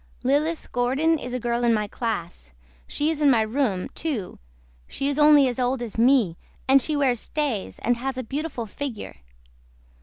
[0.23, 2.53] LILITH GORDON IS A GIRL IN MY CLASS
[2.87, 4.39] SHE IS IN MY ROOM TO
[4.87, 8.65] SHE IS ONLY AS OLD AS ME AND SHE WEARS STAYS AND HAS A BEAUTIFUL
[8.65, 9.17] FIGGURE.